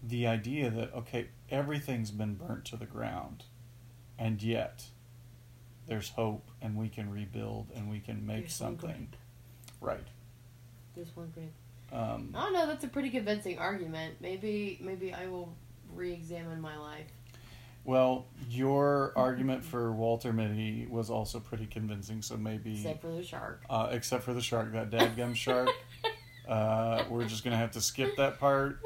[0.02, 3.44] the idea that okay, everything's been burnt to the ground,
[4.22, 4.84] and yet
[5.88, 9.08] there's hope, and we can rebuild, and we can make There's something
[9.80, 10.06] right.
[10.94, 11.52] There's one grape.
[11.92, 12.66] Um, I don't know.
[12.66, 14.14] That's a pretty convincing argument.
[14.20, 15.52] Maybe maybe I will
[15.92, 17.08] re-examine my life.
[17.84, 23.24] Well, your argument for Walter Mitty was also pretty convincing, so maybe, Except for the
[23.24, 23.62] shark.
[23.68, 25.68] uh, except for the shark, that dadgum shark,
[26.48, 28.78] uh, we're just gonna have to skip that part.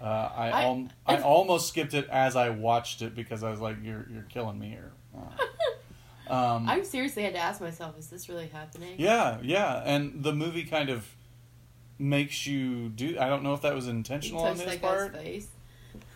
[0.00, 3.60] Uh, I, I- al- I almost skipped it as I watched it because I was
[3.60, 8.06] like, "You're you're killing me here." Uh, um, I seriously had to ask myself, is
[8.08, 8.94] this really happening?
[8.98, 11.06] yeah, yeah, and the movie kind of
[11.98, 13.18] makes you do.
[13.18, 15.12] I don't know if that was intentional on his part.
[15.14, 15.48] face.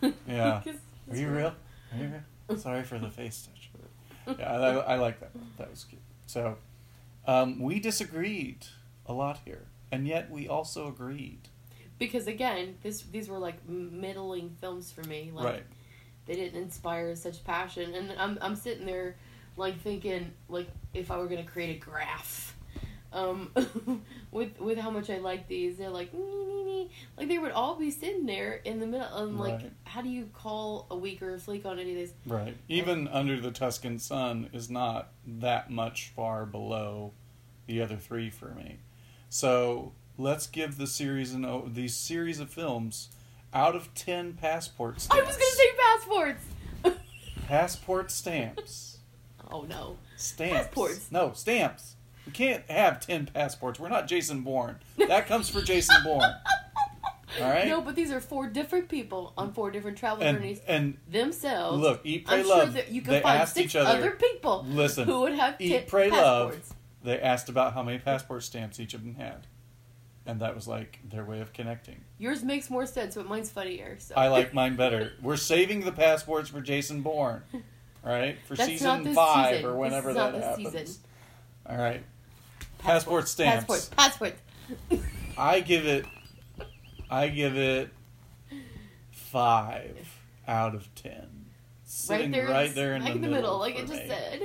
[0.28, 0.62] Yeah.
[1.11, 1.55] Are you real?
[1.93, 2.12] Are you
[2.49, 2.59] real?
[2.59, 4.39] Sorry for the face touch.
[4.39, 5.32] Yeah, I, I like that.
[5.59, 6.01] That was cute.
[6.26, 6.57] So,
[7.26, 8.66] um, we disagreed
[9.07, 11.49] a lot here, and yet we also agreed.
[11.99, 15.30] Because again, this these were like middling films for me.
[15.32, 15.62] Like right.
[16.26, 19.16] they didn't inspire such passion, and I'm I'm sitting there
[19.57, 22.57] like thinking like if I were gonna create a graph,
[23.12, 23.51] um,
[24.32, 26.90] with with how much I like these, they're like nee, nee, nee.
[27.16, 29.07] like they would all be sitting there in the middle.
[29.16, 29.72] And like, Right.
[29.84, 32.12] how do you call a week or a fleek on any of these?
[32.26, 32.57] Right.
[32.68, 37.12] Even under the Tuscan sun is not that much far below
[37.66, 38.78] the other three for me.
[39.28, 43.08] So let's give the series an o- these series of films
[43.52, 45.22] out of ten passport stamps.
[45.22, 46.98] I was gonna say passports.
[47.46, 48.98] passport stamps.
[49.50, 49.98] oh no.
[50.16, 50.54] Stamps.
[50.56, 51.12] Passports.
[51.12, 51.96] No, stamps.
[52.26, 53.78] We can't have 10 passports.
[53.78, 54.76] We're not Jason Bourne.
[55.08, 56.22] That comes for Jason Bourne.
[57.42, 57.66] All right?
[57.68, 61.78] No, but these are four different people on four different travel and, journeys and themselves.
[61.82, 62.62] look, Eat, Pray, I'm Love.
[62.62, 63.98] sure that you can they find asked six each other.
[63.98, 66.56] other people Listen, who would have Eat, Pray, Love.
[67.02, 69.46] They asked about how many passport stamps each of them had.
[70.26, 72.00] And that was like their way of connecting.
[72.18, 73.96] Yours makes more sense, but mine's funnier.
[73.98, 75.12] So I like mine better.
[75.20, 77.42] We're saving the passports for Jason Bourne.
[78.02, 78.38] right?
[78.46, 79.70] For That's season 5 season.
[79.70, 80.72] or whenever this that this happens.
[80.72, 81.02] Season.
[81.68, 82.02] All right.
[82.78, 83.64] Passport stamps.
[83.66, 83.88] Passports.
[83.90, 84.40] Passports.
[85.38, 86.06] I give it
[87.10, 87.90] I give it
[89.10, 90.08] 5.
[90.48, 91.46] out of ten.
[92.08, 94.08] right there, right there in like the, in the middle, like for I just me.
[94.08, 94.42] said.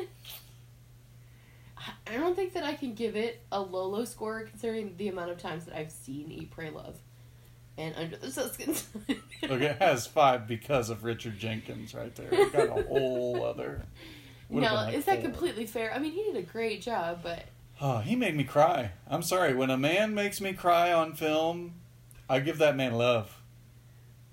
[2.09, 5.31] I- don't think that I can give it a low, low score considering the amount
[5.31, 6.97] of times that I've seen Eat, Pray, Love,
[7.77, 9.05] and Under the Tuscan Sun.
[9.07, 9.21] Look,
[9.61, 12.27] it has five because of Richard Jenkins right there.
[12.31, 13.83] It got a whole other.
[14.49, 15.93] no, like is that completely fair?
[15.93, 17.45] I mean, he did a great job, but
[17.81, 18.91] Oh, he made me cry.
[19.07, 19.53] I'm sorry.
[19.55, 21.75] When a man makes me cry on film,
[22.29, 23.41] I give that man love.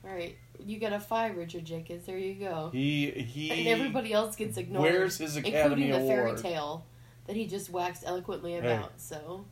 [0.05, 2.07] all right, you got a five, Richard Jenkins.
[2.07, 2.71] There you go.
[2.73, 3.51] He he.
[3.53, 4.83] and everybody else gets ignored.
[4.83, 6.85] Where's his Academy including the fairy tale
[7.27, 8.59] that he just waxed eloquently Hey.
[8.59, 9.01] about.
[9.01, 9.45] So,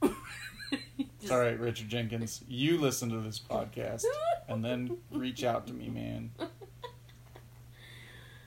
[1.20, 2.42] It's all right, Richard Jenkins.
[2.48, 4.04] You listen to this podcast
[4.48, 6.30] and then reach out to me, man.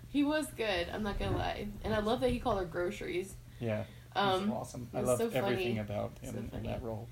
[0.10, 0.88] He was good.
[0.94, 3.36] I'm not gonna lie, and I love that he called her groceries.
[3.60, 3.84] Yeah,
[4.16, 4.88] Um, awesome.
[4.94, 5.46] I love so funny.
[5.54, 7.08] everything about him So in that role.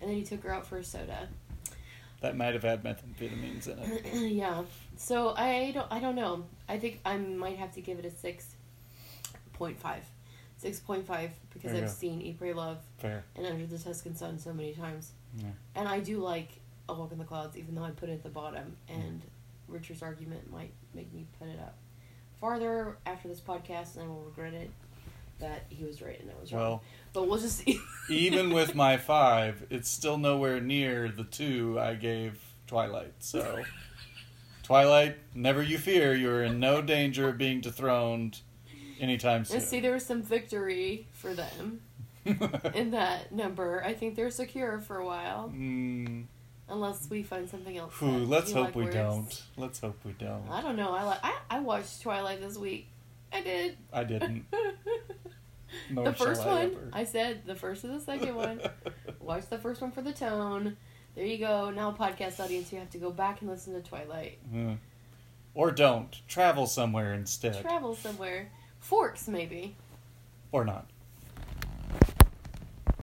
[0.00, 1.28] and then he took her out for a soda.
[2.20, 4.12] That might have had methamphetamines in it.
[4.32, 4.64] yeah.
[4.96, 5.86] So I don't.
[5.92, 6.46] I don't know.
[6.68, 8.56] I think I might have to give it a six
[9.52, 10.04] point five.
[10.58, 11.86] Six point five because I've go.
[11.88, 13.24] seen Eat, Pray, Love Fair.
[13.36, 15.46] and Under the Tuscan Sun so many times, Yeah.
[15.76, 16.48] and I do like
[16.88, 18.76] A Walk in the Clouds, even though I put it at the bottom.
[18.88, 19.22] And
[19.68, 21.76] Richard's argument might make me put it up
[22.40, 24.70] farther after this podcast, and I will regret it
[25.38, 26.60] that he was right and I was wrong.
[26.62, 26.82] Well,
[27.12, 27.78] But we'll just see.
[28.10, 33.14] even with my five, it's still nowhere near the two I gave Twilight.
[33.20, 33.62] So,
[34.64, 38.40] Twilight, never you fear, you're in no danger of being dethroned
[39.00, 39.58] anytime soon.
[39.58, 41.80] And see, there was some victory for them
[42.74, 43.82] in that number.
[43.84, 46.24] I think they're secure for a while, mm,
[46.68, 47.98] unless we find something else.
[48.00, 48.94] that let's hope like we worse.
[48.94, 49.42] don't.
[49.56, 50.48] Let's hope we don't.
[50.50, 50.92] I don't know.
[50.92, 51.18] I like.
[51.22, 52.88] I, I watched Twilight this week.
[53.32, 53.76] I did.
[53.92, 54.46] I didn't.
[55.90, 56.62] The first I one.
[56.64, 56.90] ever.
[56.92, 58.60] I said the first and the second one.
[59.20, 60.76] Watch the first one for the tone.
[61.14, 61.70] There you go.
[61.70, 64.38] Now, podcast audience, you have to go back and listen to Twilight.
[64.50, 64.74] Hmm.
[65.54, 66.20] Or don't.
[66.28, 67.60] Travel somewhere instead.
[67.60, 68.50] Travel somewhere.
[68.88, 69.76] Forks, maybe.
[70.50, 70.86] or not.